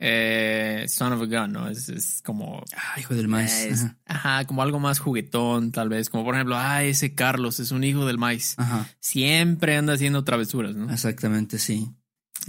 eh, 0.00 0.84
son 0.88 1.12
of 1.12 1.22
a 1.22 1.26
gun, 1.26 1.52
¿no? 1.52 1.68
Es, 1.68 2.22
como. 2.24 2.62
Ah, 2.76 3.00
hijo 3.00 3.14
del 3.14 3.28
maíz. 3.28 3.84
ajá. 4.06 4.44
como 4.46 4.62
algo 4.62 4.78
más 4.78 5.00
juguetón, 5.00 5.72
tal 5.72 5.88
vez. 5.88 6.08
Como 6.08 6.24
por 6.24 6.34
ejemplo, 6.34 6.56
ah, 6.56 6.84
ese 6.84 7.14
Carlos 7.14 7.58
es 7.58 7.72
un 7.72 7.82
hijo 7.84 8.06
del 8.06 8.18
maíz. 8.18 8.54
Ajá. 8.58 8.88
Siempre 9.00 9.76
anda 9.76 9.94
haciendo 9.94 10.22
travesuras, 10.24 10.74
¿no? 10.74 10.92
Exactamente, 10.92 11.58
sí. 11.58 11.88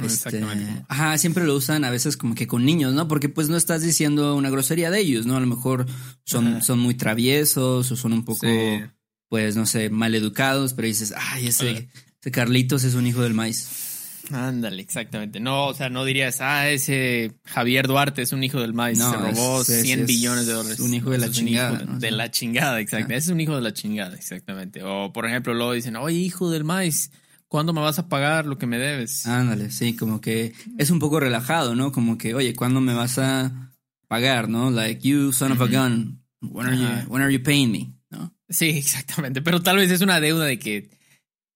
Este, 0.03 0.41
ajá, 0.87 1.17
siempre 1.17 1.45
lo 1.45 1.55
usan 1.55 1.83
a 1.83 1.89
veces 1.89 2.15
como 2.15 2.35
que 2.35 2.47
con 2.47 2.63
niños, 2.63 2.93
¿no? 2.93 3.07
Porque 3.07 3.27
pues 3.27 3.49
no 3.49 3.57
estás 3.57 3.81
diciendo 3.81 4.35
una 4.35 4.49
grosería 4.49 4.91
de 4.91 4.99
ellos, 4.99 5.25
¿no? 5.25 5.35
A 5.35 5.39
lo 5.41 5.47
mejor 5.47 5.87
son, 6.23 6.61
son 6.61 6.79
muy 6.79 6.93
traviesos 6.93 7.91
o 7.91 7.95
son 7.95 8.13
un 8.13 8.23
poco, 8.23 8.47
pues 9.27 9.57
no 9.57 9.65
sé, 9.65 9.89
mal 9.89 10.15
educados, 10.15 10.73
pero 10.73 10.87
dices, 10.87 11.13
ay, 11.17 11.47
ese, 11.47 11.89
ese 12.21 12.31
Carlitos 12.31 12.83
es 12.85 12.93
un 12.93 13.07
hijo 13.07 13.21
del 13.21 13.33
maíz. 13.33 13.88
Ándale, 14.31 14.81
exactamente. 14.81 15.39
No, 15.39 15.67
o 15.67 15.73
sea, 15.73 15.89
no 15.89 16.05
dirías, 16.05 16.41
ah, 16.41 16.69
ese 16.69 17.33
Javier 17.45 17.87
Duarte 17.87 18.21
es 18.21 18.31
un 18.31 18.43
hijo 18.43 18.59
del 18.59 18.73
maíz, 18.73 18.99
se 18.99 19.11
robó 19.11 19.63
100 19.63 20.05
billones 20.05 20.45
de 20.45 20.53
dólares. 20.53 20.79
Un 20.79 20.93
hijo 20.93 21.09
de 21.09 21.17
la 21.17 21.29
chingada. 21.29 21.79
De 21.79 22.11
la 22.11 22.31
chingada, 22.31 22.79
exacto. 22.79 23.13
Ese 23.13 23.27
es 23.27 23.29
un 23.29 23.41
hijo 23.41 23.55
de 23.55 23.61
la 23.61 23.73
chingada, 23.73 24.15
exactamente. 24.15 24.83
O, 24.83 25.11
por 25.11 25.25
ejemplo, 25.25 25.53
luego 25.53 25.73
dicen, 25.73 25.95
oye, 25.95 26.17
hijo 26.17 26.51
del 26.51 26.63
maíz, 26.63 27.11
¿cuándo 27.47 27.73
me 27.73 27.81
vas 27.81 27.99
a 27.99 28.07
pagar 28.07 28.45
lo 28.45 28.57
que 28.57 28.67
me 28.67 28.77
debes? 28.77 29.25
Ándale, 29.25 29.71
sí, 29.71 29.95
como 29.95 30.21
que 30.21 30.53
es 30.77 30.89
un 30.91 30.99
poco 30.99 31.19
relajado, 31.19 31.75
¿no? 31.75 31.91
Como 31.91 32.17
que, 32.17 32.33
oye, 32.33 32.53
¿cuándo 32.55 32.81
me 32.81 32.93
vas 32.93 33.17
a 33.17 33.71
pagar, 34.07 34.49
no? 34.49 34.71
Like, 34.71 35.07
you 35.07 35.31
son 35.31 35.51
of 35.51 35.61
a 35.61 35.67
gun, 35.67 36.23
when 36.41 36.67
are, 36.67 36.77
you, 36.77 36.87
when 37.11 37.21
are 37.21 37.33
you 37.33 37.41
paying 37.41 37.71
me? 37.71 37.93
¿no? 38.09 38.33
Sí, 38.49 38.69
exactamente. 38.77 39.41
Pero 39.41 39.61
tal 39.61 39.77
vez 39.77 39.91
es 39.91 40.01
una 40.01 40.19
deuda 40.19 40.45
de 40.45 40.59
que 40.59 40.98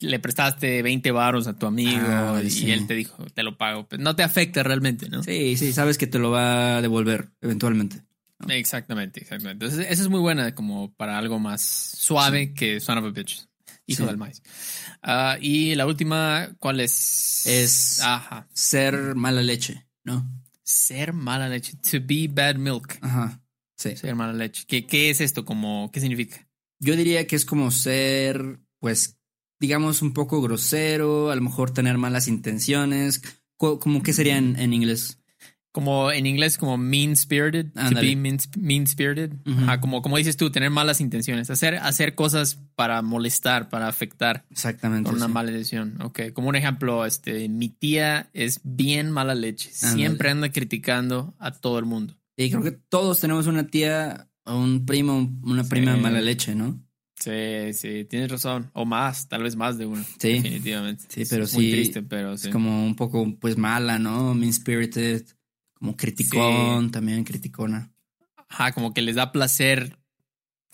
le 0.04 0.20
prestaste 0.20 0.82
20 0.82 1.12
baros 1.12 1.48
a 1.48 1.58
tu 1.58 1.66
amigo 1.66 2.06
ah, 2.08 2.42
y 2.44 2.72
él 2.72 2.88
te 2.88 2.94
dijo, 2.94 3.26
te 3.34 3.44
lo 3.44 3.58
pago. 3.58 3.88
Pues 3.88 4.02
no 4.02 4.16
te 4.16 4.24
afecta 4.24 4.64
realmente, 4.64 5.10
¿no? 5.10 5.24
Sí, 5.24 5.58
sí, 5.58 5.74
sabes 5.74 5.98
que 5.98 6.08
te 6.08 6.20
lo 6.20 6.32
va 6.32 6.78
a 6.78 6.82
devolver 6.82 7.30
eventualmente. 7.42 8.04
Exactamente, 8.50 9.22
exactamente. 9.22 9.66
Entonces, 9.66 9.88
esa 9.90 10.02
es 10.02 10.10
muy 10.10 10.20
buena 10.20 10.54
como 10.54 10.94
para 10.94 11.18
algo 11.18 11.40
más 11.40 11.62
suave 11.62 12.54
que 12.54 12.80
son 12.80 12.98
of 12.98 13.06
a 13.06 13.10
bitch. 13.10 13.48
Hijo 13.86 14.06
del 14.06 14.18
maíz. 14.18 14.42
Ah, 15.02 15.38
y 15.42 15.76
la 15.76 15.86
última, 15.86 16.50
¿cuál 16.60 16.80
es? 16.80 17.46
Es 17.46 18.00
Ajá. 18.00 18.48
ser 18.54 19.16
mala 19.16 19.42
leche, 19.42 19.86
¿no? 20.04 20.30
Ser 20.64 21.12
mala 21.12 21.50
leche. 21.50 21.74
To 21.92 21.98
be 22.02 22.30
bad 22.30 22.56
milk. 22.56 22.98
Ajá. 23.02 23.42
Sí. 23.76 23.98
Ser 23.98 24.16
mala 24.16 24.32
leche. 24.32 24.64
¿Qué, 24.68 24.86
qué 24.86 25.10
es 25.10 25.20
esto? 25.20 25.44
Como, 25.44 25.92
¿Qué 25.92 26.00
significa? 26.00 26.48
Yo 26.80 26.96
diría 26.96 27.28
que 27.28 27.36
es 27.36 27.44
como 27.44 27.72
ser, 27.72 28.60
pues, 28.80 29.18
digamos, 29.64 30.02
un 30.02 30.12
poco 30.12 30.42
grosero, 30.42 31.32
a 31.32 31.36
lo 31.36 31.42
mejor 31.42 31.72
tener 31.72 31.98
malas 31.98 32.28
intenciones. 32.28 33.22
¿Cómo 33.56 34.04
qué 34.04 34.12
sería 34.12 34.38
en 34.38 34.74
inglés? 34.74 35.24
como 35.74 36.12
en 36.12 36.28
inglés 36.28 36.60
como 36.60 36.78
mean 36.78 37.16
spirited, 37.16 37.74
to 37.74 37.96
be 38.00 38.16
mean, 38.16 38.86
spirited, 38.88 39.32
como 39.82 40.04
como 40.04 40.18
dices 40.18 40.38
tú, 40.38 40.52
tener 40.52 40.70
malas 40.70 41.02
intenciones, 41.02 41.50
hacer 41.50 41.78
hacer 41.78 42.14
cosas 42.14 42.60
para 42.76 43.02
molestar, 43.02 43.70
para 43.70 43.88
afectar, 43.88 44.46
exactamente, 44.52 45.10
con 45.10 45.16
una 45.16 45.28
mala 45.28 45.52
decisión. 45.52 46.00
Ok, 46.04 46.32
como 46.32 46.50
un 46.50 46.56
ejemplo, 46.56 47.08
este, 47.08 47.50
mi 47.50 47.70
tía 47.70 48.30
es 48.34 48.62
bien 48.64 49.10
mala 49.10 49.34
leche, 49.34 49.72
siempre 49.72 50.30
anda 50.30 50.52
criticando 50.52 51.34
a 51.40 51.52
todo 51.52 51.80
el 51.80 51.86
mundo. 51.86 52.16
Y 52.38 52.52
creo 52.52 52.62
que 52.62 52.72
todos 52.72 53.20
tenemos 53.20 53.48
una 53.48 53.66
tía 53.66 54.30
o 54.46 54.56
un 54.56 54.86
primo, 54.86 55.28
una 55.42 55.64
prima 55.64 55.98
mala 55.98 56.22
leche, 56.22 56.54
¿no? 56.54 56.83
Sí, 57.24 57.74
sí, 57.74 58.04
tienes 58.04 58.30
razón. 58.30 58.70
O 58.74 58.84
más, 58.84 59.30
tal 59.30 59.44
vez 59.44 59.56
más 59.56 59.78
de 59.78 59.86
uno. 59.86 60.04
Sí. 60.20 60.34
Definitivamente. 60.34 61.06
Sí, 61.08 61.24
pero 61.30 61.48
sí. 61.48 61.56
Muy 61.56 61.72
triste, 61.72 62.02
pero 62.02 62.38
sí. 62.38 62.48
Es 62.48 62.54
como 62.54 62.86
un 62.86 62.96
poco, 62.98 63.34
pues, 63.40 63.58
mala, 63.58 63.98
¿no? 63.98 64.34
Mean 64.34 64.52
spirited. 64.52 65.26
Como 65.74 65.96
criticón, 65.96 66.92
también 66.92 67.24
criticona. 67.24 67.94
Ajá, 68.50 68.74
como 68.74 68.94
que 68.94 69.02
les 69.02 69.16
da 69.16 69.32
placer 69.32 69.98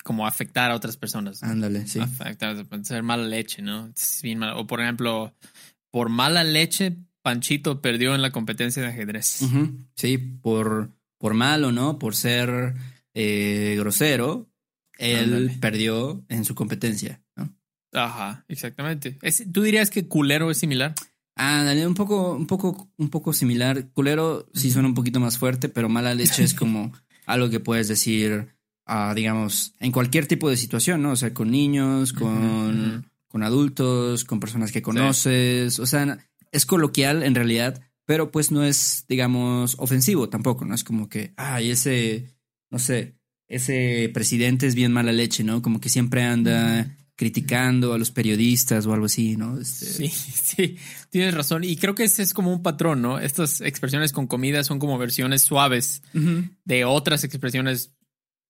como 0.03 0.25
afectar 0.25 0.72
a 0.72 0.75
otras 0.75 0.98
personas. 0.98 1.44
Ándale, 1.44 1.86
sí. 1.88 2.00
Afectar, 2.00 2.65
ser 2.84 3.03
mala 3.03 3.27
leche, 3.27 3.62
¿no? 3.62 3.94
O 4.56 4.65
por 4.65 4.82
ejemplo, 4.82 5.36
por 5.91 6.10
mala 6.10 6.44
leche, 6.44 6.98
Panchito 7.22 7.79
perdió 7.82 8.15
en 8.15 8.24
la 8.24 8.32
competencia 8.32 8.82
de 8.82 8.89
ajedrez. 8.89 9.41
Sí, 9.96 10.18
por, 10.18 10.91
por 11.20 11.36
malo, 11.36 11.72
¿no? 11.72 12.00
Por 12.00 12.15
ser 12.15 12.74
eh, 13.13 13.75
grosero, 13.77 14.49
él 15.00 15.58
perdió 15.60 16.24
en 16.29 16.46
su 16.46 16.53
competencia, 16.53 17.22
¿no? 17.36 17.56
Ajá, 17.94 18.46
exactamente. 18.48 19.18
¿Tú 19.51 19.63
dirías 19.63 19.89
que 19.89 20.08
culero 20.08 20.51
es 20.51 20.58
similar? 20.58 20.94
Ah, 21.36 21.74
un 21.88 21.96
poco, 21.96 22.36
un 22.36 22.48
poco, 22.48 22.91
un 22.98 23.10
poco 23.10 23.34
similar. 23.34 23.89
Culero 23.94 24.48
sí 24.53 24.72
suena 24.72 24.89
un 24.89 24.94
poquito 24.94 25.20
más 25.20 25.38
fuerte, 25.38 25.70
pero 25.70 25.89
mala 25.89 26.13
leche 26.13 26.44
es 26.44 26.53
como 26.53 26.91
algo 27.25 27.50
que 27.50 27.62
puedes 27.62 27.88
decir, 27.88 28.50
uh, 28.88 29.13
digamos, 29.15 29.74
en 29.79 29.91
cualquier 29.91 30.27
tipo 30.27 30.50
de 30.50 30.58
situación, 30.58 31.01
¿no? 31.01 31.12
O 31.12 31.15
sea, 31.15 31.34
con 31.34 31.50
niños, 31.50 32.13
con, 32.13 33.10
con 33.27 33.44
adultos, 33.44 34.25
con 34.25 34.39
personas 34.39 34.72
que 34.72 34.82
conoces. 34.82 35.79
O 35.79 35.86
sea, 35.86 36.20
es 36.51 36.65
coloquial 36.65 37.24
en 37.24 37.36
realidad, 37.36 37.82
pero 38.06 38.32
pues 38.32 38.51
no 38.51 38.63
es, 38.63 39.06
digamos, 39.08 39.75
ofensivo 39.79 40.29
tampoco, 40.29 40.65
¿no? 40.65 40.75
Es 40.75 40.84
como 40.84 41.08
que, 41.08 41.34
ay, 41.38 41.72
ese, 41.72 42.36
no 42.70 42.79
sé, 42.79 43.19
ese 43.50 44.10
presidente 44.13 44.68
es 44.68 44.75
bien 44.75 44.94
mala 44.94 45.12
leche, 45.12 45.44
¿no? 45.44 45.62
Como 45.62 45.82
que 45.82 45.89
siempre 45.89 46.24
anda 46.24 46.96
criticando 47.15 47.94
a 47.94 47.98
los 47.98 48.12
periodistas 48.12 48.86
o 48.86 48.94
algo 48.94 49.08
así, 49.08 49.36
¿no? 49.36 49.60
Este... 49.60 49.86
Sí, 49.86 50.08
sí, 50.41 50.77
tienes 51.10 51.34
razón. 51.34 51.65
Y 51.65 51.75
creo 51.75 51.96
que 51.96 52.06
ese 52.06 52.24
es 52.24 52.34
como 52.34 52.53
un 52.53 52.63
patrón, 52.63 53.01
¿no? 53.01 53.20
Estas 53.20 53.60
expresiones 53.60 54.13
con 54.13 54.27
comida 54.27 54.63
son 54.63 54.79
como 54.79 54.98
versiones 54.98 55.41
suaves 55.41 56.01
de 56.63 56.86
otras 56.86 57.25
expresiones 57.25 57.94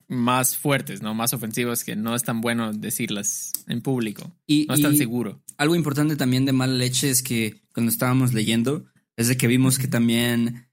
más 0.08 0.58
fuertes, 0.58 1.02
¿no? 1.02 1.14
Más 1.14 1.34
ofensivas 1.34 1.84
que 1.84 1.96
no 1.96 2.14
es 2.14 2.24
tan 2.24 2.42
bueno 2.42 2.74
decirlas 2.74 3.54
en 3.68 3.82
público. 3.82 4.36
Y, 4.46 4.66
no 4.68 4.76
es 4.76 4.82
tan 4.82 4.98
seguro. 4.98 5.42
Algo 5.58 5.76
importante 5.76 6.16
también 6.16 6.46
de 6.46 6.52
mala 6.52 6.74
leche 6.74 7.10
es 7.10 7.24
que 7.24 7.62
cuando 7.74 7.92
estábamos 7.92 8.34
leyendo, 8.34 8.86
es 9.18 9.30
de 9.30 9.38
que 9.38 9.48
vimos 9.48 9.80
que 9.80 9.88
también 9.88 10.69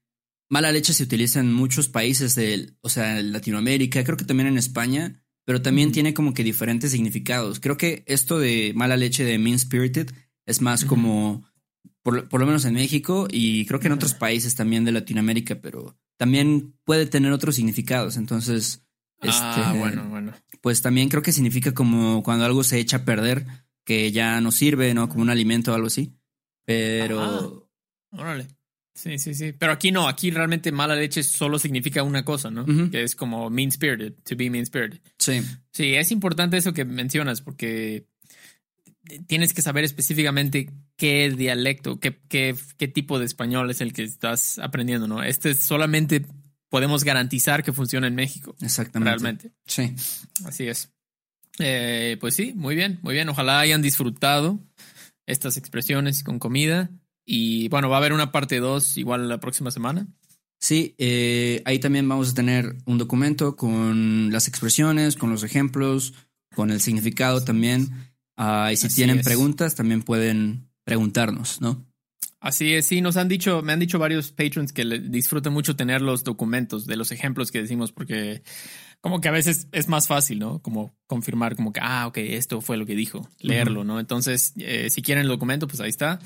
mala 0.49 0.71
leche 0.71 0.93
se 0.93 1.03
utiliza 1.03 1.39
en 1.39 1.53
muchos 1.53 1.89
países 1.89 2.35
de, 2.35 2.73
o 2.81 2.89
sea, 2.89 3.19
en 3.19 3.31
Latinoamérica, 3.31 4.03
creo 4.03 4.17
que 4.17 4.25
también 4.25 4.47
en 4.47 4.57
España 4.57 5.21
pero 5.47 5.61
también 5.61 5.93
tiene 5.93 6.13
como 6.13 6.33
que 6.33 6.43
diferentes 6.43 6.91
significados. 6.91 7.61
Creo 7.61 7.77
que 7.77 8.03
esto 8.05 8.37
de 8.37 8.73
mala 8.75 8.97
leche 8.97 9.23
de 9.23 9.39
mean 9.39 9.57
spirited 9.57 10.11
es 10.45 10.61
más 10.61 10.83
como, 10.83 11.45
por, 12.03 12.37
lo 12.37 12.45
menos 12.45 12.65
en 12.65 12.73
México 12.73 13.29
y 13.31 13.65
creo 13.65 13.79
que 13.79 13.87
en 13.87 13.93
otros 13.93 14.13
países 14.13 14.55
también 14.55 14.83
de 14.83 14.91
Latinoamérica, 14.91 15.61
pero 15.61 15.97
también 16.17 16.77
puede 16.83 17.05
tener 17.05 17.31
otros 17.31 17.55
significados. 17.55 18.17
Entonces, 18.17 18.85
ah, 19.21 19.27
este, 19.61 19.79
bueno, 19.79 20.09
bueno. 20.09 20.33
Pues 20.59 20.81
también 20.81 21.07
creo 21.07 21.23
que 21.23 21.31
significa 21.31 21.73
como 21.73 22.23
cuando 22.23 22.43
algo 22.43 22.65
se 22.65 22.79
echa 22.79 22.97
a 22.97 23.05
perder, 23.05 23.45
que 23.85 24.11
ya 24.11 24.41
no 24.41 24.51
sirve, 24.51 24.93
¿no? 24.93 25.07
Como 25.07 25.21
un 25.21 25.29
alimento 25.29 25.71
o 25.71 25.75
algo 25.75 25.87
así. 25.87 26.13
Pero... 26.65 27.69
órale. 28.11 28.47
Sí, 28.97 29.19
sí, 29.19 29.35
sí. 29.35 29.53
Pero 29.53 29.71
aquí 29.71 29.91
no, 29.91 30.07
aquí 30.07 30.31
realmente 30.31 30.71
mala 30.71 30.95
leche 30.95 31.21
solo 31.21 31.59
significa 31.59 32.01
una 32.01 32.25
cosa, 32.25 32.49
¿no? 32.49 32.65
Que 32.89 33.03
es 33.03 33.15
como 33.15 33.47
mean 33.51 33.71
spirited, 33.71 34.13
to 34.27 34.35
be 34.35 34.49
mean 34.49 34.65
spirited. 34.65 34.99
Sí. 35.19 35.39
Sí, 35.71 35.93
es 35.93 36.11
importante 36.11 36.57
eso 36.57 36.73
que 36.73 36.83
mencionas 36.83 37.41
porque 37.41 38.07
tienes 39.27 39.53
que 39.53 39.61
saber 39.61 39.83
específicamente 39.83 40.71
qué 40.95 41.29
dialecto, 41.29 41.99
qué, 41.99 42.19
qué, 42.27 42.55
qué 42.77 42.87
tipo 42.87 43.19
de 43.19 43.25
español 43.25 43.69
es 43.69 43.81
el 43.81 43.93
que 43.93 44.01
estás 44.01 44.57
aprendiendo, 44.57 45.07
¿no? 45.07 45.21
Este 45.21 45.53
solamente 45.53 46.25
podemos 46.69 47.03
garantizar 47.03 47.63
que 47.63 47.73
funciona 47.73 48.07
en 48.07 48.15
México. 48.15 48.55
Exactamente. 48.61 49.11
Realmente. 49.11 49.51
Sí. 49.67 49.93
Así 50.43 50.67
es. 50.67 50.91
Eh, 51.59 52.17
pues 52.19 52.33
sí, 52.33 52.53
muy 52.55 52.75
bien, 52.75 52.97
muy 53.03 53.13
bien. 53.13 53.29
Ojalá 53.29 53.59
hayan 53.59 53.83
disfrutado 53.83 54.59
estas 55.27 55.57
expresiones 55.57 56.23
con 56.23 56.39
comida. 56.39 56.89
Y 57.29 57.67
bueno, 57.67 57.89
va 57.89 57.97
a 57.97 57.99
haber 57.99 58.13
una 58.13 58.31
parte 58.31 58.59
2 58.59 58.97
igual 58.97 59.27
la 59.27 59.39
próxima 59.39 59.69
semana. 59.69 60.07
Sí, 60.59 60.95
eh, 60.97 61.61
ahí 61.65 61.77
también 61.77 62.07
vamos 62.07 62.31
a 62.31 62.33
tener 62.33 62.77
un 62.85 62.97
documento 62.97 63.57
con 63.57 64.31
las 64.31 64.47
expresiones, 64.47 65.17
con 65.17 65.29
los 65.29 65.43
ejemplos, 65.43 66.13
con 66.55 66.71
el 66.71 66.79
significado 66.79 67.43
también. 67.43 67.89
Ah, 68.37 68.71
y 68.71 68.77
si 68.77 68.87
tienen 68.87 69.21
preguntas, 69.21 69.75
también 69.75 70.03
pueden 70.03 70.69
preguntarnos, 70.85 71.59
¿no? 71.59 71.85
Así 72.39 72.73
es, 72.73 72.85
sí, 72.85 73.01
nos 73.01 73.17
han 73.17 73.27
dicho, 73.27 73.61
me 73.61 73.73
han 73.73 73.79
dicho 73.79 73.99
varios 73.99 74.31
patrons 74.31 74.71
que 74.71 74.85
disfrutan 74.85 75.51
mucho 75.51 75.75
tener 75.75 76.01
los 76.01 76.23
documentos 76.23 76.85
de 76.85 76.95
los 76.95 77.11
ejemplos 77.11 77.51
que 77.51 77.61
decimos, 77.61 77.91
porque 77.91 78.41
como 79.01 79.19
que 79.19 79.27
a 79.27 79.31
veces 79.31 79.67
es 79.73 79.89
más 79.89 80.07
fácil, 80.07 80.39
¿no? 80.39 80.61
Como 80.61 80.95
confirmar, 81.07 81.57
como 81.57 81.73
que, 81.73 81.81
ah, 81.83 82.07
ok, 82.07 82.19
esto 82.19 82.61
fue 82.61 82.77
lo 82.77 82.85
que 82.85 82.95
dijo, 82.95 83.27
leerlo, 83.39 83.83
¿no? 83.83 83.99
Entonces, 83.99 84.53
eh, 84.57 84.89
si 84.89 85.01
quieren 85.01 85.23
el 85.23 85.29
documento, 85.29 85.67
pues 85.67 85.81
ahí 85.81 85.89
está. 85.89 86.19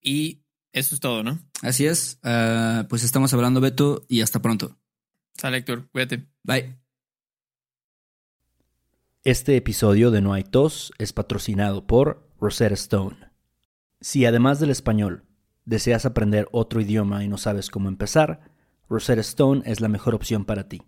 Y 0.00 0.40
eso 0.76 0.94
es 0.94 1.00
todo, 1.00 1.22
¿no? 1.22 1.38
Así 1.62 1.86
es. 1.86 2.18
Ah, 2.22 2.84
pues 2.90 3.02
estamos 3.02 3.32
hablando, 3.32 3.62
Beto, 3.62 4.04
y 4.08 4.20
hasta 4.20 4.42
pronto. 4.42 4.76
Sale, 5.34 5.56
Héctor. 5.56 5.88
Cuídate. 5.90 6.26
Bye. 6.42 6.76
Este 9.24 9.56
episodio 9.56 10.10
de 10.10 10.20
No 10.20 10.34
hay 10.34 10.44
tos 10.44 10.92
es 10.98 11.14
patrocinado 11.14 11.86
por 11.86 12.30
Rosetta 12.38 12.74
Stone. 12.74 13.16
Si 14.02 14.26
además 14.26 14.60
del 14.60 14.68
español 14.68 15.24
deseas 15.64 16.04
aprender 16.04 16.46
otro 16.52 16.82
idioma 16.82 17.24
y 17.24 17.28
no 17.28 17.38
sabes 17.38 17.70
cómo 17.70 17.88
empezar, 17.88 18.52
Rosetta 18.86 19.22
Stone 19.22 19.62
es 19.64 19.80
la 19.80 19.88
mejor 19.88 20.14
opción 20.14 20.44
para 20.44 20.68
ti. 20.68 20.82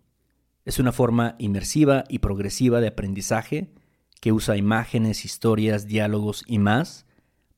Es 0.66 0.78
una 0.78 0.92
forma 0.92 1.34
inmersiva 1.38 2.04
y 2.10 2.18
progresiva 2.18 2.82
de 2.82 2.88
aprendizaje 2.88 3.72
que 4.20 4.32
usa 4.32 4.58
imágenes, 4.58 5.24
historias, 5.24 5.86
diálogos 5.86 6.44
y 6.46 6.58
más 6.58 7.06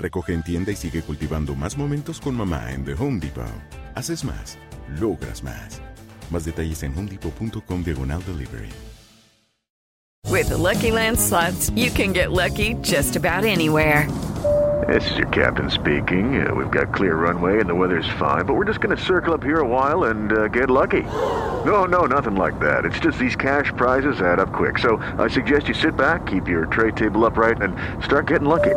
Recoge 0.00 0.32
en 0.32 0.42
tienda 0.42 0.72
y 0.72 0.76
sigue 0.76 1.02
cultivando 1.02 1.54
más 1.54 1.76
momentos 1.76 2.20
con 2.20 2.34
mamá 2.34 2.72
en 2.72 2.84
The 2.84 2.94
Home 2.94 3.20
Depot. 3.20 3.44
Haces 3.94 4.24
más, 4.24 4.58
logras 4.98 5.42
más. 5.44 5.82
Más 6.30 6.44
detalles 6.44 6.82
en 6.82 6.96
homedepot.com 6.96 7.82
diagonal 7.84 8.22
delivery. 8.24 8.70
With 10.30 10.48
the 10.48 10.56
Lucky 10.56 10.90
Land 10.90 11.18
slots, 11.18 11.70
you 11.74 11.90
can 11.90 12.12
get 12.12 12.30
lucky 12.30 12.74
just 12.80 13.16
about 13.16 13.44
anywhere. 13.44 14.08
This 14.88 15.04
is 15.10 15.18
your 15.18 15.28
captain 15.28 15.68
speaking. 15.68 16.46
Uh, 16.46 16.54
we've 16.54 16.70
got 16.70 16.94
clear 16.94 17.16
runway 17.16 17.60
and 17.60 17.68
the 17.68 17.74
weather's 17.74 18.08
fine, 18.18 18.46
but 18.46 18.54
we're 18.54 18.64
just 18.64 18.80
going 18.80 18.96
to 18.96 19.02
circle 19.02 19.34
up 19.34 19.42
here 19.42 19.60
a 19.60 19.68
while 19.68 20.04
and 20.04 20.32
uh, 20.32 20.48
get 20.48 20.70
lucky. 20.70 21.02
No, 21.66 21.84
no, 21.84 22.06
nothing 22.06 22.36
like 22.36 22.58
that. 22.60 22.86
It's 22.86 23.00
just 23.00 23.18
these 23.18 23.36
cash 23.36 23.70
prizes 23.76 24.22
add 24.22 24.38
up 24.40 24.52
quick. 24.52 24.78
So 24.78 24.96
I 25.18 25.28
suggest 25.28 25.68
you 25.68 25.74
sit 25.74 25.96
back, 25.96 26.26
keep 26.26 26.48
your 26.48 26.64
tray 26.66 26.92
table 26.92 27.26
upright, 27.26 27.60
and 27.60 27.76
start 28.02 28.28
getting 28.28 28.48
lucky. 28.48 28.76